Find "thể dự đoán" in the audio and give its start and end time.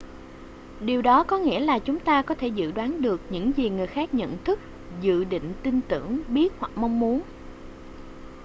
2.35-3.01